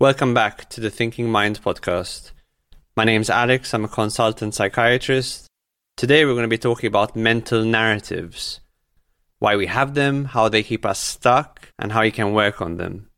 Welcome 0.00 0.32
back 0.32 0.68
to 0.68 0.80
the 0.80 0.90
Thinking 0.90 1.28
Mind 1.28 1.60
podcast. 1.60 2.30
My 2.96 3.02
name's 3.02 3.28
Alex, 3.28 3.74
I'm 3.74 3.84
a 3.84 3.88
consultant 3.88 4.54
psychiatrist. 4.54 5.48
Today 5.96 6.24
we're 6.24 6.34
going 6.34 6.44
to 6.44 6.48
be 6.48 6.56
talking 6.56 6.86
about 6.86 7.16
mental 7.16 7.64
narratives 7.64 8.60
why 9.40 9.56
we 9.56 9.66
have 9.66 9.94
them, 9.94 10.26
how 10.26 10.48
they 10.48 10.62
keep 10.62 10.86
us 10.86 11.00
stuck, 11.00 11.72
and 11.80 11.90
how 11.90 12.02
you 12.02 12.12
can 12.12 12.32
work 12.32 12.62
on 12.62 12.76
them. 12.76 13.10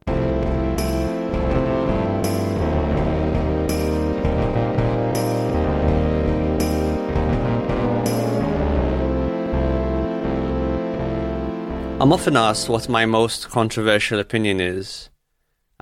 I'm 12.01 12.11
often 12.11 12.39
asked 12.39 12.71
what 12.71 12.89
my 12.89 13.05
most 13.05 13.51
controversial 13.51 14.19
opinion 14.19 14.63
is. 14.63 15.11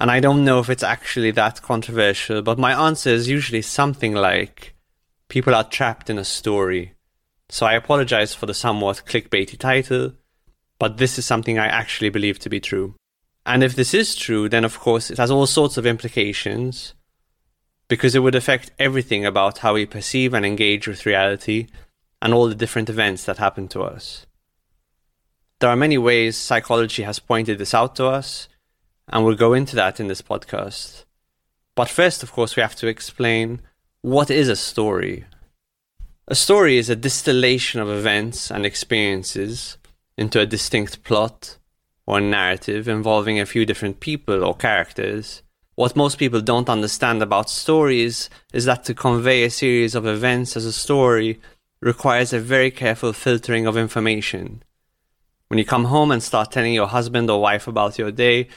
And 0.01 0.13
I 0.13 0.21
don't 0.21 0.45
know 0.45 0.61
if 0.61 0.71
it's 0.71 0.85
actually 0.85 1.33
that 1.33 1.61
controversial, 1.61 2.41
but 2.41 2.59
my 2.59 2.73
answer 2.87 3.11
is 3.11 3.29
usually 3.29 3.63
something 3.63 4.15
like 4.15 4.77
people 5.29 5.55
are 5.55 5.65
trapped 5.65 6.09
in 6.09 6.19
a 6.19 6.25
story. 6.25 6.95
So 7.49 7.67
I 7.67 7.73
apologize 7.73 8.33
for 8.33 8.47
the 8.47 8.55
somewhat 8.55 9.03
clickbaity 9.07 9.59
title, 9.59 10.13
but 10.79 10.99
this 10.99 11.19
is 11.19 11.27
something 11.27 11.59
I 11.59 11.67
actually 11.67 12.11
believe 12.11 12.39
to 12.41 12.49
be 12.49 12.61
true. 12.61 12.95
And 13.45 13.65
if 13.65 13.75
this 13.75 13.93
is 13.93 14.15
true, 14.15 14.49
then 14.49 14.65
of 14.65 14.79
course 14.79 15.11
it 15.11 15.19
has 15.19 15.33
all 15.33 15.47
sorts 15.47 15.77
of 15.77 15.87
implications, 15.87 16.95
because 17.89 18.15
it 18.15 18.21
would 18.21 18.37
affect 18.37 18.71
everything 18.79 19.27
about 19.27 19.59
how 19.59 19.75
we 19.75 19.87
perceive 19.87 20.33
and 20.33 20.47
engage 20.47 20.87
with 20.87 21.07
reality 21.07 21.67
and 22.23 22.33
all 22.33 22.47
the 22.47 22.55
different 22.55 22.89
events 22.89 23.25
that 23.25 23.39
happen 23.39 23.67
to 23.69 23.83
us. 23.83 24.27
There 25.59 25.71
are 25.71 25.77
many 25.77 25.99
ways 25.99 26.37
psychology 26.37 27.03
has 27.03 27.19
pointed 27.19 27.59
this 27.59 27.75
out 27.75 27.97
to 27.97 28.07
us, 28.07 28.47
and 29.09 29.25
we'll 29.25 29.35
go 29.35 29.55
into 29.55 29.77
that 29.77 30.01
in 30.01 30.09
this 30.09 30.23
podcast. 30.23 31.05
But 31.75 31.89
first, 31.89 32.23
of 32.23 32.33
course, 32.33 32.57
we 32.57 32.63
have 32.63 32.77
to 32.77 32.87
explain 32.87 33.61
what 34.03 34.31
is 34.31 34.49
a 34.49 34.57
story. 34.57 35.25
A 36.27 36.35
story 36.35 36.77
is 36.77 36.91
a 36.91 36.97
distillation 36.97 37.81
of 37.81 37.89
events 37.89 38.51
and 38.51 38.67
experiences 38.67 39.79
into 40.17 40.41
a 40.41 40.47
distinct 40.47 41.03
plot 41.05 41.57
or 42.07 42.21
narrative 42.21 42.89
involving 42.89 43.39
a 43.39 43.47
few 43.47 43.65
different 43.65 44.01
people 44.01 44.45
or 44.45 44.55
characters. 44.55 45.43
What 45.75 45.95
most 45.95 46.19
people 46.19 46.41
don't 46.41 46.69
understand 46.69 47.23
about 47.23 47.49
stories 47.49 48.29
is 48.53 48.65
that 48.65 48.85
to 48.85 48.95
convey 48.95 49.45
a 49.45 49.51
series 49.51 49.95
of 49.95 50.07
events 50.07 50.57
as 50.57 50.65
a 50.65 50.73
story 50.73 51.41
requires 51.81 52.33
a 52.33 52.41
very 52.41 52.71
careful 52.71 53.13
filtering 53.13 53.67
of 53.67 53.77
information. 53.77 54.63
When 55.49 55.59
you 55.59 55.65
come 55.65 55.85
home 55.85 56.11
and 56.11 56.23
start 56.23 56.51
telling 56.51 56.75
your 56.75 56.89
husband 56.89 57.31
or 57.31 57.41
wife 57.41 57.69
about 57.69 57.99
your 57.99 58.11
day, 58.11 58.49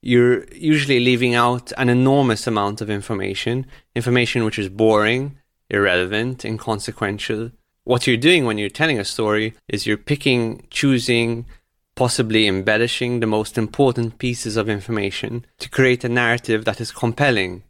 you're 0.00 0.44
usually 0.52 1.00
leaving 1.00 1.34
out 1.34 1.72
an 1.76 1.88
enormous 1.88 2.46
amount 2.46 2.80
of 2.80 2.90
information, 2.90 3.66
information 3.94 4.44
which 4.44 4.58
is 4.58 4.68
boring, 4.68 5.38
irrelevant, 5.70 6.44
inconsequential. 6.44 7.50
What 7.84 8.06
you're 8.06 8.16
doing 8.16 8.44
when 8.44 8.58
you're 8.58 8.68
telling 8.68 8.98
a 8.98 9.04
story 9.04 9.54
is 9.68 9.86
you're 9.86 9.96
picking, 9.96 10.66
choosing, 10.70 11.46
possibly 11.94 12.46
embellishing 12.46 13.20
the 13.20 13.26
most 13.26 13.58
important 13.58 14.18
pieces 14.18 14.56
of 14.56 14.68
information 14.68 15.44
to 15.58 15.68
create 15.68 16.04
a 16.04 16.08
narrative 16.08 16.64
that 16.64 16.80
is 16.80 16.92
compelling, 16.92 17.64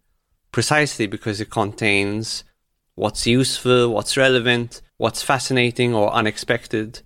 precisely 0.52 1.06
because 1.06 1.40
it 1.40 1.50
contains 1.50 2.44
what's 2.94 3.26
useful, 3.26 3.88
what's 3.88 4.16
relevant, 4.16 4.82
what's 4.96 5.22
fascinating 5.22 5.94
or 5.94 6.12
unexpected, 6.12 7.00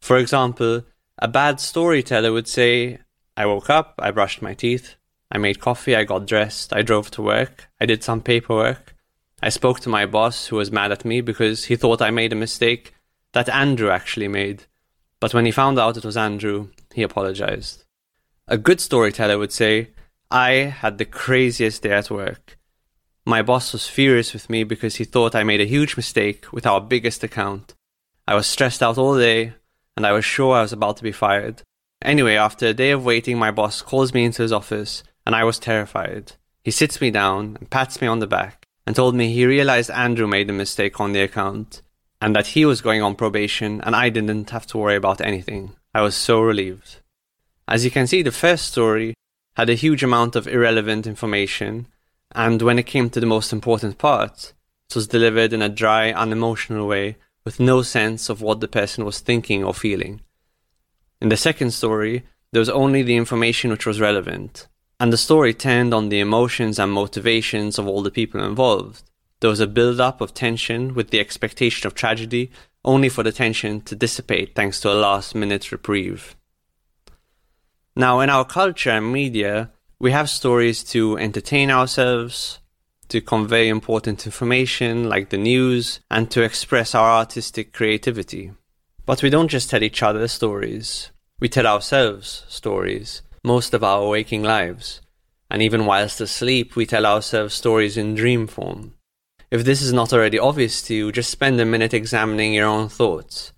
for 0.00 0.16
example, 0.16 0.82
a 1.18 1.28
bad 1.28 1.60
storyteller 1.60 2.32
would 2.32 2.48
say, 2.48 2.98
I 3.40 3.46
woke 3.46 3.70
up, 3.70 3.94
I 3.98 4.10
brushed 4.10 4.42
my 4.42 4.52
teeth, 4.52 4.96
I 5.32 5.38
made 5.38 5.60
coffee, 5.60 5.96
I 5.96 6.04
got 6.04 6.26
dressed, 6.26 6.74
I 6.74 6.82
drove 6.82 7.10
to 7.12 7.22
work, 7.22 7.70
I 7.80 7.86
did 7.86 8.04
some 8.04 8.20
paperwork, 8.20 8.94
I 9.42 9.48
spoke 9.48 9.80
to 9.80 9.88
my 9.88 10.04
boss 10.04 10.48
who 10.48 10.56
was 10.56 10.70
mad 10.70 10.92
at 10.92 11.06
me 11.06 11.22
because 11.22 11.64
he 11.64 11.74
thought 11.76 12.02
I 12.02 12.10
made 12.10 12.34
a 12.34 12.44
mistake 12.44 12.92
that 13.32 13.48
Andrew 13.48 13.88
actually 13.88 14.28
made. 14.28 14.64
But 15.20 15.32
when 15.32 15.46
he 15.46 15.52
found 15.52 15.78
out 15.78 15.96
it 15.96 16.04
was 16.04 16.18
Andrew, 16.18 16.68
he 16.92 17.02
apologized. 17.02 17.84
A 18.46 18.58
good 18.58 18.78
storyteller 18.78 19.38
would 19.38 19.52
say, 19.52 19.88
I 20.30 20.50
had 20.82 20.98
the 20.98 21.06
craziest 21.06 21.82
day 21.82 21.92
at 21.92 22.10
work. 22.10 22.58
My 23.24 23.40
boss 23.40 23.72
was 23.72 23.86
furious 23.86 24.34
with 24.34 24.50
me 24.50 24.64
because 24.64 24.96
he 24.96 25.04
thought 25.04 25.34
I 25.34 25.44
made 25.44 25.62
a 25.62 25.72
huge 25.76 25.96
mistake 25.96 26.52
with 26.52 26.66
our 26.66 26.82
biggest 26.82 27.24
account. 27.24 27.72
I 28.28 28.34
was 28.34 28.46
stressed 28.46 28.82
out 28.82 28.98
all 28.98 29.16
day, 29.16 29.54
and 29.96 30.06
I 30.06 30.12
was 30.12 30.26
sure 30.26 30.56
I 30.56 30.60
was 30.60 30.74
about 30.74 30.98
to 30.98 31.02
be 31.02 31.12
fired. 31.12 31.62
Anyway, 32.02 32.34
after 32.34 32.66
a 32.66 32.74
day 32.74 32.90
of 32.90 33.04
waiting, 33.04 33.38
my 33.38 33.50
boss 33.50 33.82
calls 33.82 34.14
me 34.14 34.24
into 34.24 34.42
his 34.42 34.52
office, 34.52 35.02
and 35.26 35.34
I 35.34 35.44
was 35.44 35.58
terrified. 35.58 36.32
He 36.64 36.70
sits 36.70 37.00
me 37.00 37.10
down 37.10 37.56
and 37.58 37.70
pats 37.70 38.00
me 38.00 38.06
on 38.06 38.18
the 38.18 38.26
back 38.26 38.66
and 38.86 38.96
told 38.96 39.14
me 39.14 39.32
he 39.32 39.46
realized 39.46 39.90
Andrew 39.90 40.26
made 40.26 40.50
a 40.50 40.52
mistake 40.52 41.00
on 41.00 41.12
the 41.12 41.20
account 41.20 41.82
and 42.20 42.36
that 42.36 42.48
he 42.48 42.64
was 42.64 42.80
going 42.80 43.02
on 43.02 43.14
probation 43.14 43.80
and 43.80 43.96
I 43.96 44.10
didn't 44.10 44.50
have 44.50 44.66
to 44.68 44.78
worry 44.78 44.96
about 44.96 45.20
anything. 45.20 45.72
I 45.94 46.02
was 46.02 46.14
so 46.14 46.40
relieved. 46.40 46.96
As 47.66 47.84
you 47.84 47.90
can 47.90 48.06
see, 48.06 48.22
the 48.22 48.32
first 48.32 48.66
story 48.66 49.14
had 49.56 49.70
a 49.70 49.74
huge 49.74 50.02
amount 50.02 50.36
of 50.36 50.46
irrelevant 50.46 51.06
information, 51.06 51.86
and 52.32 52.62
when 52.62 52.78
it 52.78 52.86
came 52.86 53.10
to 53.10 53.20
the 53.20 53.26
most 53.26 53.52
important 53.52 53.98
part, 53.98 54.52
it 54.88 54.94
was 54.94 55.06
delivered 55.06 55.52
in 55.52 55.62
a 55.62 55.68
dry, 55.68 56.12
unemotional 56.12 56.86
way 56.86 57.16
with 57.44 57.60
no 57.60 57.82
sense 57.82 58.28
of 58.28 58.42
what 58.42 58.60
the 58.60 58.68
person 58.68 59.04
was 59.04 59.20
thinking 59.20 59.64
or 59.64 59.74
feeling. 59.74 60.20
In 61.20 61.28
the 61.28 61.36
second 61.36 61.72
story, 61.72 62.24
there 62.52 62.60
was 62.60 62.70
only 62.70 63.02
the 63.02 63.16
information 63.16 63.70
which 63.70 63.86
was 63.86 64.00
relevant, 64.00 64.66
and 64.98 65.12
the 65.12 65.18
story 65.18 65.52
turned 65.52 65.92
on 65.92 66.08
the 66.08 66.20
emotions 66.20 66.78
and 66.78 66.90
motivations 66.90 67.78
of 67.78 67.86
all 67.86 68.02
the 68.02 68.10
people 68.10 68.42
involved. 68.42 69.02
There 69.40 69.50
was 69.50 69.60
a 69.60 69.66
build 69.66 70.00
up 70.00 70.20
of 70.20 70.34
tension 70.34 70.94
with 70.94 71.10
the 71.10 71.20
expectation 71.20 71.86
of 71.86 71.94
tragedy, 71.94 72.50
only 72.84 73.08
for 73.08 73.22
the 73.22 73.32
tension 73.32 73.82
to 73.82 73.94
dissipate 73.94 74.54
thanks 74.54 74.80
to 74.80 74.92
a 74.92 74.94
last 74.94 75.34
minute 75.34 75.70
reprieve. 75.70 76.36
Now, 77.94 78.20
in 78.20 78.30
our 78.30 78.44
culture 78.44 78.90
and 78.90 79.12
media, 79.12 79.70
we 79.98 80.12
have 80.12 80.30
stories 80.30 80.82
to 80.84 81.18
entertain 81.18 81.70
ourselves, 81.70 82.60
to 83.08 83.20
convey 83.20 83.68
important 83.68 84.24
information 84.24 85.08
like 85.08 85.28
the 85.28 85.36
news, 85.36 86.00
and 86.10 86.30
to 86.30 86.42
express 86.42 86.94
our 86.94 87.10
artistic 87.10 87.72
creativity. 87.72 88.52
But 89.10 89.24
we 89.24 89.30
don't 89.30 89.48
just 89.48 89.68
tell 89.68 89.82
each 89.82 90.04
other 90.04 90.28
stories, 90.28 91.10
we 91.40 91.48
tell 91.48 91.66
ourselves 91.66 92.44
stories 92.46 93.22
most 93.42 93.74
of 93.74 93.82
our 93.82 94.06
waking 94.08 94.44
lives. 94.44 95.00
And 95.50 95.60
even 95.60 95.84
whilst 95.84 96.20
asleep, 96.20 96.76
we 96.76 96.86
tell 96.86 97.04
ourselves 97.04 97.52
stories 97.52 97.96
in 97.96 98.14
dream 98.14 98.46
form. 98.46 98.94
If 99.50 99.64
this 99.64 99.82
is 99.82 99.92
not 99.92 100.12
already 100.12 100.38
obvious 100.38 100.80
to 100.82 100.94
you, 100.94 101.10
just 101.10 101.28
spend 101.28 101.60
a 101.60 101.64
minute 101.64 101.92
examining 101.92 102.54
your 102.54 102.68
own 102.68 102.88
thoughts. 102.88 103.52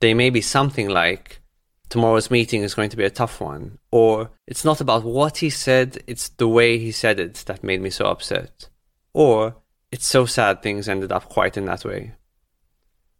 They 0.00 0.14
may 0.14 0.30
be 0.30 0.40
something 0.40 0.88
like, 0.88 1.42
tomorrow's 1.90 2.30
meeting 2.30 2.62
is 2.62 2.72
going 2.74 2.88
to 2.88 2.96
be 2.96 3.04
a 3.04 3.10
tough 3.10 3.38
one, 3.38 3.76
or 3.90 4.30
it's 4.46 4.64
not 4.64 4.80
about 4.80 5.04
what 5.04 5.36
he 5.36 5.50
said, 5.50 6.02
it's 6.06 6.30
the 6.30 6.48
way 6.48 6.78
he 6.78 6.90
said 6.90 7.20
it 7.20 7.34
that 7.44 7.62
made 7.62 7.82
me 7.82 7.90
so 7.90 8.06
upset. 8.06 8.70
Or, 9.12 9.56
it's 9.92 10.06
so 10.06 10.24
sad 10.24 10.62
things 10.62 10.88
ended 10.88 11.12
up 11.12 11.28
quite 11.28 11.58
in 11.58 11.66
that 11.66 11.84
way. 11.84 12.14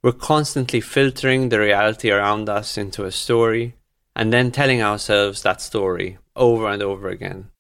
We're 0.07 0.13
constantly 0.13 0.81
filtering 0.81 1.49
the 1.49 1.59
reality 1.59 2.13
around 2.13 2.49
us 2.49 2.79
into 2.79 3.05
a 3.05 3.11
story 3.11 3.75
and 4.15 4.33
then 4.33 4.53
telling 4.53 4.81
ourselves 4.81 5.43
that 5.43 5.61
story 5.61 6.19
over 6.37 6.69
and 6.69 6.81
over 6.81 7.09
again. 7.09 7.51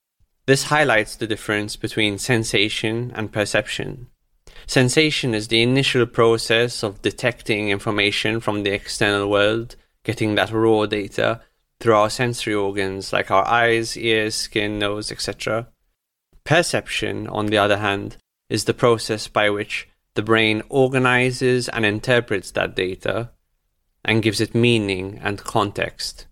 This 0.46 0.62
highlights 0.62 1.16
the 1.16 1.26
difference 1.26 1.74
between 1.74 2.18
sensation 2.18 3.10
and 3.16 3.32
perception. 3.32 4.06
Sensation 4.64 5.34
is 5.34 5.48
the 5.48 5.60
initial 5.60 6.06
process 6.06 6.84
of 6.84 7.02
detecting 7.02 7.70
information 7.70 8.38
from 8.38 8.62
the 8.62 8.70
external 8.70 9.28
world, 9.28 9.74
getting 10.04 10.36
that 10.36 10.52
raw 10.52 10.86
data 10.86 11.40
through 11.80 11.96
our 11.96 12.10
sensory 12.10 12.54
organs 12.54 13.12
like 13.12 13.28
our 13.32 13.44
eyes, 13.44 13.96
ears, 13.96 14.36
skin, 14.36 14.78
nose, 14.78 15.10
etc. 15.10 15.66
Perception, 16.44 17.26
on 17.26 17.46
the 17.46 17.58
other 17.58 17.78
hand, 17.78 18.18
is 18.48 18.66
the 18.66 18.72
process 18.72 19.26
by 19.26 19.50
which 19.50 19.88
the 20.16 20.22
brain 20.22 20.62
organizes 20.68 21.68
and 21.68 21.84
interprets 21.86 22.50
that 22.50 22.74
data 22.74 23.30
and 24.04 24.22
gives 24.22 24.40
it 24.40 24.54
meaning 24.54 25.20
and 25.22 25.44
context. 25.44 26.26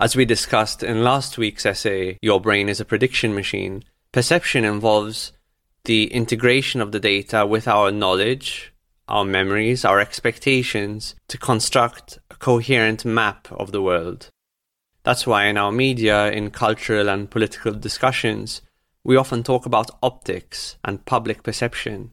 As 0.00 0.16
we 0.16 0.24
discussed 0.24 0.82
in 0.82 1.04
last 1.04 1.38
week's 1.38 1.64
essay, 1.64 2.18
Your 2.20 2.40
Brain 2.40 2.68
is 2.68 2.80
a 2.80 2.84
Prediction 2.84 3.34
Machine, 3.34 3.84
perception 4.12 4.64
involves 4.64 5.32
the 5.84 6.12
integration 6.12 6.80
of 6.80 6.92
the 6.92 7.00
data 7.00 7.46
with 7.46 7.68
our 7.68 7.92
knowledge, 7.92 8.72
our 9.06 9.24
memories, 9.24 9.84
our 9.84 10.00
expectations 10.00 11.14
to 11.28 11.38
construct 11.38 12.18
a 12.30 12.34
coherent 12.34 13.04
map 13.04 13.48
of 13.52 13.70
the 13.70 13.82
world. 13.82 14.30
That's 15.04 15.26
why 15.26 15.46
in 15.46 15.58
our 15.58 15.70
media, 15.70 16.32
in 16.32 16.50
cultural 16.50 17.08
and 17.08 17.30
political 17.30 17.74
discussions, 17.74 18.62
we 19.04 19.16
often 19.16 19.42
talk 19.42 19.66
about 19.66 19.90
optics 20.02 20.76
and 20.82 21.04
public 21.04 21.42
perception. 21.42 22.12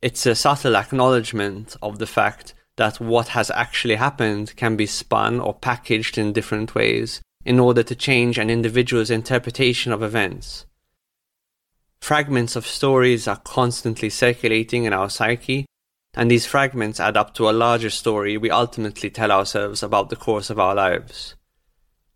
It's 0.00 0.26
a 0.26 0.36
subtle 0.36 0.76
acknowledgement 0.76 1.76
of 1.82 1.98
the 1.98 2.06
fact 2.06 2.54
that 2.76 3.00
what 3.00 3.28
has 3.28 3.50
actually 3.50 3.96
happened 3.96 4.54
can 4.54 4.76
be 4.76 4.86
spun 4.86 5.40
or 5.40 5.54
packaged 5.54 6.16
in 6.16 6.32
different 6.32 6.76
ways 6.76 7.20
in 7.44 7.58
order 7.58 7.82
to 7.82 7.96
change 7.96 8.38
an 8.38 8.48
individual's 8.48 9.10
interpretation 9.10 9.92
of 9.92 10.02
events. 10.02 10.66
Fragments 12.00 12.54
of 12.54 12.64
stories 12.64 13.26
are 13.26 13.38
constantly 13.38 14.08
circulating 14.08 14.84
in 14.84 14.92
our 14.92 15.10
psyche, 15.10 15.66
and 16.14 16.30
these 16.30 16.46
fragments 16.46 17.00
add 17.00 17.16
up 17.16 17.34
to 17.34 17.50
a 17.50 17.58
larger 17.64 17.90
story 17.90 18.36
we 18.36 18.52
ultimately 18.52 19.10
tell 19.10 19.32
ourselves 19.32 19.82
about 19.82 20.10
the 20.10 20.16
course 20.16 20.48
of 20.48 20.60
our 20.60 20.76
lives. 20.76 21.34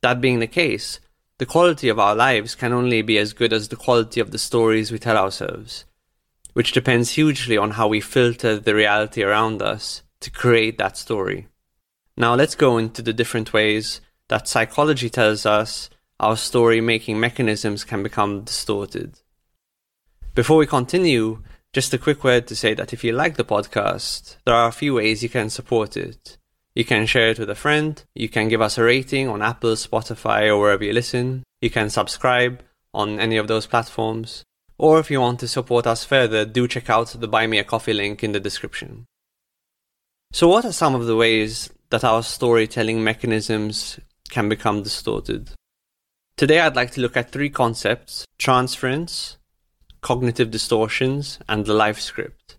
That 0.02 0.20
being 0.20 0.38
the 0.38 0.46
case, 0.46 1.00
the 1.38 1.46
quality 1.46 1.88
of 1.88 1.98
our 1.98 2.14
lives 2.14 2.54
can 2.54 2.72
only 2.72 3.02
be 3.02 3.18
as 3.18 3.32
good 3.32 3.52
as 3.52 3.68
the 3.68 3.76
quality 3.76 4.20
of 4.20 4.30
the 4.30 4.38
stories 4.38 4.92
we 4.92 5.00
tell 5.00 5.16
ourselves, 5.16 5.84
which 6.52 6.72
depends 6.72 7.10
hugely 7.12 7.56
on 7.56 7.72
how 7.72 7.88
we 7.88 8.00
filter 8.00 8.58
the 8.58 8.74
reality 8.74 9.22
around 9.22 9.62
us 9.62 10.02
to 10.20 10.30
create 10.30 10.78
that 10.78 10.96
story. 10.96 11.48
Now 12.16 12.34
let's 12.34 12.54
go 12.54 12.78
into 12.78 13.02
the 13.02 13.12
different 13.12 13.52
ways 13.52 14.00
that 14.28 14.48
psychology 14.48 15.10
tells 15.10 15.46
us 15.46 15.90
our 16.20 16.36
story 16.36 16.80
making 16.80 17.18
mechanisms 17.18 17.84
can 17.84 18.02
become 18.02 18.42
distorted. 18.42 19.18
Before 20.34 20.56
we 20.56 20.66
continue, 20.66 21.42
just 21.72 21.92
a 21.94 21.98
quick 21.98 22.22
word 22.22 22.46
to 22.46 22.56
say 22.56 22.74
that 22.74 22.92
if 22.92 23.02
you 23.02 23.12
like 23.12 23.36
the 23.36 23.44
podcast, 23.44 24.36
there 24.44 24.54
are 24.54 24.68
a 24.68 24.72
few 24.72 24.94
ways 24.94 25.22
you 25.22 25.28
can 25.28 25.50
support 25.50 25.96
it. 25.96 26.38
You 26.74 26.84
can 26.84 27.06
share 27.06 27.28
it 27.28 27.38
with 27.38 27.50
a 27.50 27.54
friend, 27.54 28.02
you 28.14 28.28
can 28.28 28.48
give 28.48 28.62
us 28.62 28.78
a 28.78 28.82
rating 28.82 29.28
on 29.28 29.42
Apple, 29.42 29.72
Spotify, 29.72 30.46
or 30.46 30.58
wherever 30.58 30.84
you 30.84 30.92
listen, 30.92 31.44
you 31.60 31.70
can 31.70 31.90
subscribe 31.90 32.62
on 32.94 33.20
any 33.20 33.36
of 33.36 33.48
those 33.48 33.66
platforms, 33.66 34.44
or 34.82 34.98
if 34.98 35.12
you 35.12 35.20
want 35.20 35.38
to 35.38 35.46
support 35.46 35.86
us 35.86 36.04
further, 36.04 36.44
do 36.44 36.66
check 36.66 36.90
out 36.90 37.06
the 37.06 37.28
Buy 37.28 37.46
Me 37.46 37.60
a 37.60 37.62
Coffee 37.62 37.92
link 37.92 38.24
in 38.24 38.32
the 38.32 38.40
description. 38.40 39.06
So, 40.32 40.48
what 40.48 40.64
are 40.64 40.72
some 40.72 40.96
of 40.96 41.06
the 41.06 41.14
ways 41.14 41.70
that 41.90 42.02
our 42.02 42.24
storytelling 42.24 43.04
mechanisms 43.04 44.00
can 44.28 44.48
become 44.48 44.82
distorted? 44.82 45.50
Today, 46.36 46.58
I'd 46.58 46.74
like 46.74 46.90
to 46.92 47.00
look 47.00 47.16
at 47.16 47.30
three 47.30 47.48
concepts 47.48 48.26
transference, 48.38 49.36
cognitive 50.00 50.50
distortions, 50.50 51.38
and 51.48 51.64
the 51.64 51.74
life 51.74 52.00
script. 52.00 52.58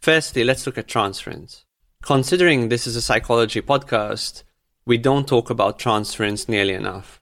Firstly, 0.00 0.42
let's 0.42 0.66
look 0.66 0.78
at 0.78 0.88
transference. 0.88 1.64
Considering 2.02 2.70
this 2.70 2.88
is 2.88 2.96
a 2.96 3.02
psychology 3.02 3.62
podcast, 3.62 4.42
we 4.84 4.98
don't 4.98 5.28
talk 5.28 5.48
about 5.48 5.78
transference 5.78 6.48
nearly 6.48 6.74
enough. 6.74 7.21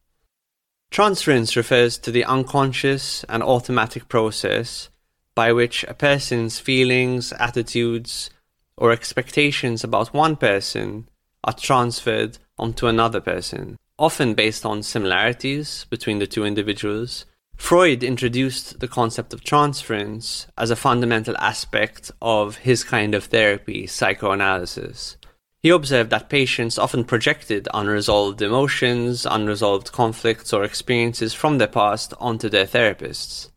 Transference 0.90 1.56
refers 1.56 1.98
to 1.98 2.10
the 2.10 2.24
unconscious 2.24 3.24
and 3.24 3.42
automatic 3.42 4.08
process 4.08 4.90
by 5.34 5.52
which 5.52 5.84
a 5.84 5.94
person's 5.94 6.58
feelings, 6.58 7.32
attitudes, 7.34 8.30
or 8.76 8.90
expectations 8.90 9.84
about 9.84 10.12
one 10.12 10.36
person 10.36 11.08
are 11.44 11.52
transferred 11.52 12.38
onto 12.58 12.86
another 12.86 13.20
person, 13.20 13.78
often 13.98 14.34
based 14.34 14.66
on 14.66 14.82
similarities 14.82 15.86
between 15.90 16.18
the 16.18 16.26
two 16.26 16.44
individuals 16.44 17.24
Freud 17.60 18.02
introduced 18.02 18.80
the 18.80 18.88
concept 18.88 19.34
of 19.34 19.44
transference 19.44 20.46
as 20.56 20.70
a 20.70 20.76
fundamental 20.76 21.36
aspect 21.36 22.10
of 22.20 22.56
his 22.56 22.82
kind 22.82 23.14
of 23.14 23.26
therapy, 23.26 23.86
psychoanalysis. 23.86 25.18
He 25.62 25.68
observed 25.68 26.08
that 26.10 26.30
patients 26.30 26.78
often 26.78 27.04
projected 27.04 27.68
unresolved 27.74 28.40
emotions, 28.40 29.26
unresolved 29.26 29.92
conflicts, 29.92 30.54
or 30.54 30.64
experiences 30.64 31.34
from 31.34 31.58
their 31.58 31.68
past 31.68 32.14
onto 32.18 32.48
their 32.48 32.64
therapists. 32.64 33.50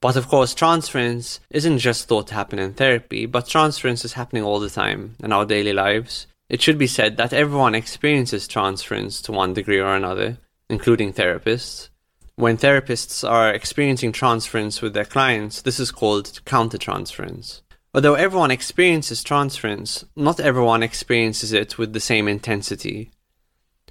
But 0.00 0.16
of 0.16 0.28
course, 0.28 0.54
transference 0.54 1.40
isn't 1.50 1.78
just 1.78 2.06
thought 2.06 2.28
to 2.28 2.34
happen 2.34 2.58
in 2.58 2.74
therapy, 2.74 3.26
but 3.26 3.48
transference 3.48 4.04
is 4.04 4.12
happening 4.12 4.44
all 4.44 4.60
the 4.60 4.70
time 4.70 5.16
in 5.22 5.32
our 5.32 5.44
daily 5.44 5.72
lives. 5.72 6.26
It 6.48 6.62
should 6.62 6.78
be 6.78 6.86
said 6.86 7.16
that 7.16 7.32
everyone 7.32 7.74
experiences 7.74 8.46
transference 8.46 9.20
to 9.22 9.32
one 9.32 9.54
degree 9.54 9.80
or 9.80 9.94
another, 9.94 10.38
including 10.68 11.12
therapists. 11.12 11.88
When 12.36 12.56
therapists 12.56 13.28
are 13.28 13.52
experiencing 13.52 14.12
transference 14.12 14.80
with 14.80 14.94
their 14.94 15.04
clients, 15.04 15.62
this 15.62 15.78
is 15.78 15.90
called 15.90 16.40
countertransference. 16.44 17.62
Although 17.94 18.14
everyone 18.14 18.50
experiences 18.50 19.22
transference, 19.22 20.04
not 20.16 20.40
everyone 20.40 20.82
experiences 20.82 21.52
it 21.52 21.76
with 21.78 21.92
the 21.92 22.00
same 22.00 22.26
intensity. 22.26 23.10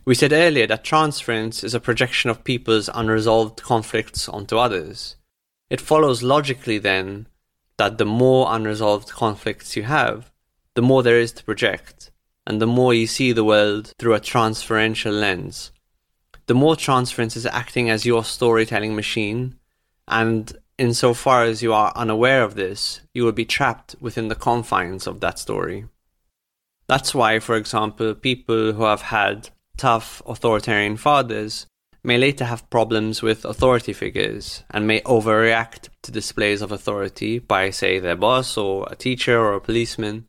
We 0.06 0.16
said 0.16 0.34
earlier 0.34 0.66
that 0.68 0.84
transference 0.84 1.64
is 1.64 1.76
a 1.76 1.80
projection 1.80 2.30
of 2.30 2.44
people's 2.44 2.90
unresolved 2.94 3.62
conflicts 3.62 4.28
onto 4.28 4.58
others. 4.58 5.16
It 5.70 5.80
follows 5.80 6.24
logically 6.24 6.80
then 6.80 7.28
that 7.78 7.98
the 7.98 8.06
more 8.06 8.48
unresolved 8.50 9.10
conflicts 9.10 9.76
you 9.76 9.84
have, 9.84 10.32
the 10.74 10.82
more 10.82 11.04
there 11.04 11.20
is 11.20 11.32
to 11.34 11.44
project, 11.44 12.12
and 12.48 12.60
the 12.60 12.68
more 12.68 12.94
you 12.94 13.06
see 13.06 13.32
the 13.32 13.44
world 13.44 13.94
through 14.00 14.16
a 14.16 14.20
transferential 14.20 15.14
lens 15.14 15.72
the 16.52 16.56
more 16.56 16.76
transference 16.76 17.38
is 17.38 17.46
acting 17.46 17.90
as 17.90 18.06
your 18.06 18.26
storytelling 18.26 18.94
machine. 18.94 19.56
And 20.10 20.52
insofar 20.82 21.44
as 21.44 21.62
you 21.62 21.72
are 21.74 21.94
unaware 21.96 22.44
of 22.44 22.56
this, 22.56 23.02
you 23.14 23.24
will 23.24 23.32
be 23.32 23.46
trapped 23.46 23.96
within 24.02 24.30
the 24.30 24.36
confines 24.36 25.06
of 25.06 25.20
that 25.20 25.38
story. 25.38 25.86
That's 26.88 27.14
why, 27.14 27.38
for 27.40 27.56
example, 27.56 28.16
people 28.16 28.74
who 28.74 28.84
have 28.84 29.04
had 29.04 29.50
tough 29.78 30.24
authoritarian 30.26 30.98
fathers 30.98 31.68
may 32.04 32.18
later 32.18 32.46
have 32.46 32.70
problems 32.72 33.22
with 33.22 33.46
authority 33.46 33.94
figures 33.94 34.64
and 34.72 34.88
may 34.88 35.02
overreact 35.02 35.90
to 36.02 36.12
displays 36.12 36.64
of 36.64 36.72
authority 36.72 37.38
by, 37.38 37.70
say, 37.70 38.00
their 38.00 38.16
boss 38.16 38.58
or 38.58 38.88
a 38.90 38.96
teacher 38.96 39.40
or 39.40 39.54
a 39.54 39.62
policeman. 39.62 40.26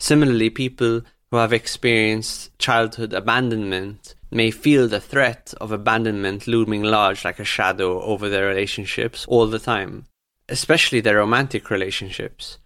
Similarly, 0.00 0.50
people 0.50 1.02
who 1.32 1.38
have 1.38 1.54
experienced 1.54 2.56
childhood 2.58 3.14
abandonment 3.14 4.14
may 4.30 4.50
feel 4.50 4.86
the 4.86 5.00
threat 5.00 5.54
of 5.62 5.72
abandonment 5.72 6.46
looming 6.46 6.82
large 6.82 7.24
like 7.24 7.38
a 7.38 7.44
shadow 7.44 8.02
over 8.02 8.28
their 8.28 8.48
relationships 8.48 9.24
all 9.28 9.46
the 9.46 9.58
time, 9.58 10.04
especially 10.50 11.00
their 11.00 11.16
romantic 11.16 11.70
relationships. 11.70 12.58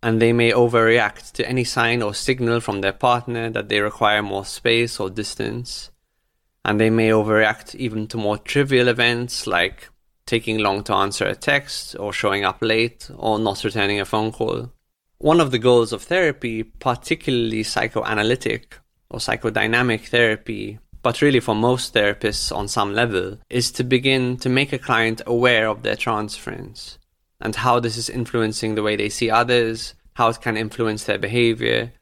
And 0.00 0.22
they 0.22 0.32
may 0.32 0.52
overreact 0.52 1.32
to 1.32 1.48
any 1.48 1.64
sign 1.64 2.02
or 2.02 2.14
signal 2.14 2.60
from 2.60 2.82
their 2.82 2.92
partner 2.92 3.50
that 3.50 3.68
they 3.68 3.80
require 3.80 4.22
more 4.22 4.44
space 4.44 5.00
or 5.00 5.10
distance. 5.10 5.90
And 6.64 6.80
they 6.80 6.90
may 6.90 7.08
overreact 7.08 7.74
even 7.74 8.06
to 8.08 8.16
more 8.16 8.38
trivial 8.38 8.86
events 8.86 9.48
like 9.48 9.88
taking 10.24 10.58
long 10.58 10.84
to 10.84 10.94
answer 10.94 11.26
a 11.26 11.34
text 11.34 11.96
or 11.98 12.12
showing 12.12 12.44
up 12.44 12.58
late 12.60 13.10
or 13.16 13.40
not 13.40 13.64
returning 13.64 13.98
a 13.98 14.04
phone 14.04 14.30
call. 14.30 14.70
One 15.24 15.40
of 15.40 15.52
the 15.52 15.58
goals 15.58 15.94
of 15.94 16.02
therapy, 16.02 16.62
particularly 16.62 17.62
psychoanalytic 17.62 18.78
or 19.08 19.20
psychodynamic 19.20 20.08
therapy, 20.08 20.80
but 21.00 21.22
really 21.22 21.40
for 21.40 21.54
most 21.54 21.94
therapists 21.94 22.54
on 22.54 22.68
some 22.68 22.92
level, 22.92 23.38
is 23.48 23.72
to 23.72 23.84
begin 23.84 24.36
to 24.36 24.50
make 24.50 24.70
a 24.74 24.78
client 24.78 25.22
aware 25.26 25.66
of 25.66 25.82
their 25.82 25.96
transference 25.96 26.98
and 27.40 27.56
how 27.56 27.80
this 27.80 27.96
is 27.96 28.10
influencing 28.10 28.74
the 28.74 28.82
way 28.82 28.96
they 28.96 29.08
see 29.08 29.30
others, 29.30 29.94
how 30.12 30.28
it 30.28 30.42
can 30.42 30.58
influence 30.58 31.04
their 31.04 31.16
behavior, 31.16 31.94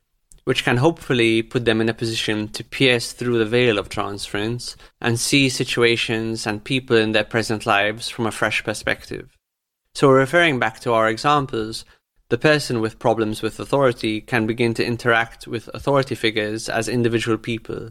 which 0.43 0.65
can 0.65 0.79
hopefully 0.79 1.43
put 1.43 1.65
them 1.65 1.81
in 1.81 1.89
a 1.89 1.95
position 1.95 2.49
to 2.49 2.65
pierce 2.65 3.13
through 3.13 3.39
the 3.39 3.47
veil 3.47 3.79
of 3.79 3.89
transference 3.89 4.77
and 5.01 5.21
see 5.21 5.49
situations 5.49 6.45
and 6.45 6.65
people 6.65 6.97
in 6.97 7.13
their 7.13 7.23
present 7.23 7.67
lives 7.67 8.09
from 8.09 8.27
a 8.27 8.33
fresh 8.33 8.65
perspective. 8.65 9.39
So, 9.95 10.11
referring 10.11 10.59
back 10.59 10.81
to 10.81 10.93
our 10.93 11.09
examples, 11.09 11.85
the 12.33 12.39
person 12.39 12.81
with 12.81 12.99
problems 12.99 13.43
with 13.43 13.61
authority 13.61 14.19
can 14.19 14.47
begin 14.47 14.73
to 14.73 14.83
interact 14.83 15.47
with 15.47 15.69
authority 15.75 16.15
figures 16.15 16.67
as 16.67 16.89
individual 16.89 17.37
people 17.37 17.91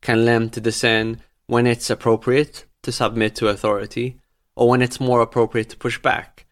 can 0.00 0.24
learn 0.24 0.48
to 0.48 0.62
discern 0.62 1.20
when 1.46 1.66
it's 1.66 1.90
appropriate 1.90 2.64
to 2.82 2.90
submit 2.90 3.34
to 3.34 3.48
authority 3.48 4.16
or 4.54 4.70
when 4.70 4.80
it's 4.80 4.98
more 4.98 5.20
appropriate 5.20 5.68
to 5.68 5.76
push 5.76 5.98
back. 5.98 6.46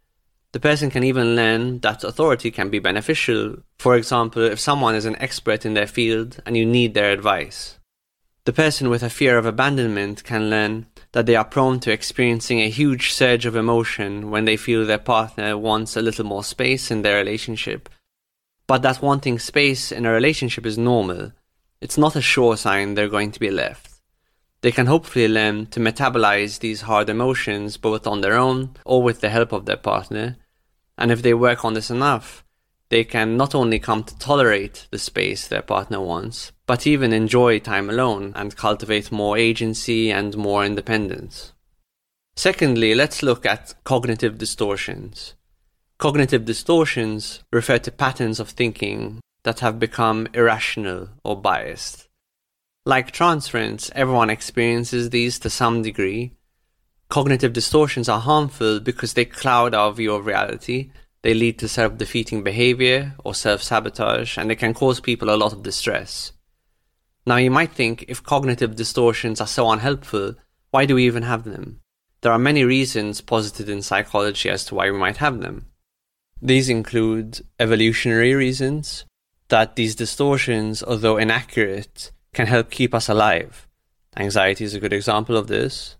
The 0.52 0.60
person 0.60 0.90
can 0.90 1.02
even 1.02 1.34
learn 1.34 1.78
that 1.78 2.04
authority 2.04 2.50
can 2.50 2.68
be 2.68 2.78
beneficial. 2.78 3.56
For 3.78 3.96
example, 3.96 4.42
if 4.42 4.60
someone 4.60 4.94
is 4.94 5.06
an 5.06 5.16
expert 5.18 5.64
in 5.64 5.72
their 5.72 5.86
field 5.86 6.42
and 6.44 6.58
you 6.58 6.66
need 6.66 6.92
their 6.92 7.10
advice. 7.10 7.78
The 8.44 8.52
person 8.52 8.90
with 8.90 9.02
a 9.02 9.10
fear 9.10 9.38
of 9.38 9.46
abandonment 9.46 10.24
can 10.24 10.50
learn 10.50 10.86
that 11.12 11.26
they 11.26 11.36
are 11.36 11.44
prone 11.44 11.80
to 11.80 11.92
experiencing 11.92 12.60
a 12.60 12.68
huge 12.68 13.12
surge 13.12 13.46
of 13.46 13.56
emotion 13.56 14.30
when 14.30 14.44
they 14.44 14.56
feel 14.56 14.84
their 14.84 14.98
partner 14.98 15.56
wants 15.56 15.96
a 15.96 16.02
little 16.02 16.26
more 16.26 16.44
space 16.44 16.90
in 16.90 17.02
their 17.02 17.16
relationship. 17.16 17.88
But 18.66 18.82
that 18.82 19.02
wanting 19.02 19.38
space 19.38 19.90
in 19.90 20.04
a 20.04 20.12
relationship 20.12 20.66
is 20.66 20.76
normal 20.76 21.32
it's 21.84 21.98
not 21.98 22.16
a 22.16 22.22
sure 22.22 22.56
sign 22.56 22.94
they're 22.94 23.08
going 23.08 23.30
to 23.30 23.40
be 23.40 23.50
left. 23.50 24.00
They 24.62 24.72
can 24.72 24.86
hopefully 24.86 25.28
learn 25.28 25.66
to 25.66 25.80
metabolize 25.80 26.60
these 26.60 26.82
hard 26.82 27.10
emotions 27.10 27.76
both 27.76 28.06
on 28.06 28.22
their 28.22 28.36
own 28.36 28.74
or 28.86 29.02
with 29.02 29.20
the 29.20 29.28
help 29.28 29.52
of 29.52 29.66
their 29.66 29.76
partner. 29.76 30.36
And 30.96 31.12
if 31.12 31.20
they 31.22 31.34
work 31.34 31.64
on 31.64 31.74
this 31.74 31.90
enough, 31.90 32.43
they 32.88 33.04
can 33.04 33.36
not 33.36 33.54
only 33.54 33.78
come 33.78 34.04
to 34.04 34.18
tolerate 34.18 34.86
the 34.90 34.98
space 34.98 35.46
their 35.48 35.62
partner 35.62 36.00
wants, 36.00 36.52
but 36.66 36.86
even 36.86 37.12
enjoy 37.12 37.58
time 37.58 37.88
alone 37.90 38.32
and 38.36 38.56
cultivate 38.56 39.10
more 39.10 39.36
agency 39.36 40.10
and 40.10 40.36
more 40.36 40.64
independence. 40.64 41.52
Secondly, 42.36 42.94
let's 42.94 43.22
look 43.22 43.46
at 43.46 43.74
cognitive 43.84 44.38
distortions. 44.38 45.34
Cognitive 45.98 46.44
distortions 46.44 47.42
refer 47.52 47.78
to 47.78 47.90
patterns 47.90 48.40
of 48.40 48.50
thinking 48.50 49.20
that 49.44 49.60
have 49.60 49.78
become 49.78 50.26
irrational 50.34 51.08
or 51.22 51.40
biased. 51.40 52.08
Like 52.86 53.12
transference, 53.12 53.90
everyone 53.94 54.30
experiences 54.30 55.10
these 55.10 55.38
to 55.38 55.50
some 55.50 55.82
degree, 55.82 56.32
Cognitive 57.08 57.52
distortions 57.52 58.08
are 58.08 58.20
harmful 58.20 58.80
because 58.80 59.12
they 59.12 59.24
cloud 59.24 59.74
our 59.74 59.92
view 59.92 60.12
of 60.14 60.26
reality, 60.26 60.90
they 61.24 61.32
lead 61.32 61.58
to 61.58 61.66
self 61.66 61.96
defeating 61.96 62.42
behavior 62.42 63.14
or 63.24 63.34
self 63.34 63.62
sabotage, 63.62 64.36
and 64.36 64.50
they 64.50 64.54
can 64.54 64.74
cause 64.74 65.00
people 65.00 65.30
a 65.30 65.40
lot 65.40 65.54
of 65.54 65.62
distress. 65.62 66.32
Now, 67.26 67.36
you 67.36 67.50
might 67.50 67.72
think 67.72 68.04
if 68.08 68.22
cognitive 68.22 68.76
distortions 68.76 69.40
are 69.40 69.46
so 69.46 69.70
unhelpful, 69.70 70.34
why 70.70 70.84
do 70.84 70.96
we 70.96 71.06
even 71.06 71.22
have 71.22 71.44
them? 71.44 71.80
There 72.20 72.30
are 72.30 72.38
many 72.38 72.62
reasons 72.62 73.22
posited 73.22 73.70
in 73.70 73.80
psychology 73.80 74.50
as 74.50 74.66
to 74.66 74.74
why 74.74 74.90
we 74.90 74.98
might 74.98 75.16
have 75.16 75.40
them. 75.40 75.64
These 76.42 76.68
include 76.68 77.40
evolutionary 77.58 78.34
reasons, 78.34 79.06
that 79.48 79.76
these 79.76 79.94
distortions, 79.94 80.82
although 80.82 81.16
inaccurate, 81.16 82.12
can 82.34 82.48
help 82.48 82.70
keep 82.70 82.94
us 82.94 83.08
alive. 83.08 83.66
Anxiety 84.14 84.64
is 84.64 84.74
a 84.74 84.80
good 84.80 84.92
example 84.92 85.38
of 85.38 85.46
this. 85.46 85.96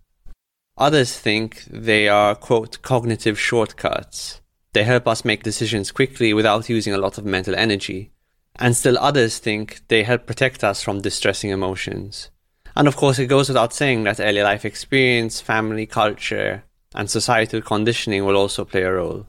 Others 0.76 1.19
think 1.19 1.64
they 1.71 2.09
are, 2.09 2.35
quote, 2.35 2.83
cognitive 2.83 3.40
shortcuts. 3.40 4.43
They 4.75 4.83
help 4.83 5.07
us 5.07 5.25
make 5.25 5.45
decisions 5.45 5.93
quickly 5.93 6.35
without 6.35 6.69
using 6.69 6.93
a 6.93 6.99
lot 6.99 7.16
of 7.16 7.25
mental 7.25 7.54
energy. 7.54 8.11
And 8.57 8.76
still 8.76 8.99
others 8.99 9.38
think 9.38 9.83
they 9.87 10.02
help 10.02 10.26
protect 10.26 10.64
us 10.64 10.83
from 10.83 11.00
distressing 11.00 11.50
emotions. 11.50 12.31
And 12.76 12.88
of 12.88 12.97
course, 12.97 13.21
it 13.21 13.26
goes 13.26 13.49
without 13.49 13.73
saying 13.73 14.02
that 14.04 14.19
early 14.19 14.43
life 14.43 14.64
experience, 14.64 15.40
family, 15.40 15.87
culture, 15.87 16.64
and 16.93 17.09
societal 17.09 17.62
conditioning 17.62 18.25
will 18.25 18.37
also 18.37 18.64
play 18.64 18.83
a 18.83 18.93
role. 18.93 19.26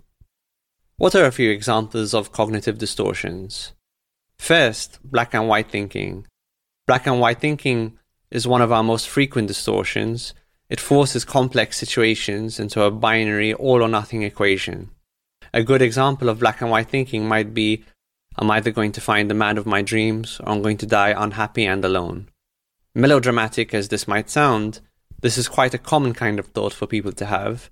What 0.97 1.13
are 1.13 1.25
a 1.25 1.31
few 1.31 1.51
examples 1.51 2.15
of 2.15 2.31
cognitive 2.31 2.79
distortions? 2.79 3.73
First, 4.39 4.99
black 5.03 5.35
and 5.35 5.47
white 5.47 5.69
thinking. 5.69 6.25
Black 6.87 7.05
and 7.05 7.19
white 7.19 7.39
thinking 7.39 7.99
is 8.31 8.47
one 8.47 8.63
of 8.63 8.71
our 8.71 8.83
most 8.83 9.07
frequent 9.07 9.47
distortions. 9.47 10.33
It 10.69 10.79
forces 10.79 11.23
complex 11.23 11.77
situations 11.77 12.59
into 12.59 12.81
a 12.81 12.89
binary 12.89 13.53
all 13.53 13.83
or 13.83 13.87
nothing 13.87 14.23
equation. 14.23 14.89
A 15.53 15.63
good 15.63 15.81
example 15.81 16.29
of 16.29 16.39
black 16.39 16.61
and 16.61 16.69
white 16.69 16.89
thinking 16.89 17.27
might 17.27 17.53
be 17.53 17.83
I'm 18.37 18.51
either 18.51 18.71
going 18.71 18.91
to 18.93 19.01
find 19.01 19.29
the 19.29 19.33
man 19.33 19.57
of 19.57 19.65
my 19.65 19.81
dreams 19.81 20.39
or 20.41 20.49
I'm 20.49 20.61
going 20.61 20.77
to 20.77 20.85
die 20.85 21.13
unhappy 21.15 21.65
and 21.65 21.83
alone. 21.85 22.27
Melodramatic 22.93 23.73
as 23.73 23.87
this 23.87 24.07
might 24.07 24.29
sound, 24.29 24.81
this 25.21 25.37
is 25.37 25.47
quite 25.47 25.73
a 25.73 25.79
common 25.79 26.13
kind 26.13 26.39
of 26.39 26.47
thought 26.47 26.73
for 26.73 26.87
people 26.87 27.11
to 27.13 27.25
have, 27.25 27.69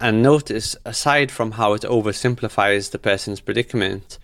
and 0.00 0.22
notice, 0.22 0.76
aside 0.84 1.30
from 1.30 1.52
how 1.52 1.74
it 1.74 1.82
oversimplifies 1.82 2.90
the 2.90 2.98
person's 2.98 3.40
predicament, 3.40 4.18